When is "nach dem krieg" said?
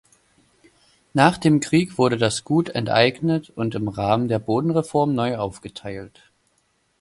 1.13-1.99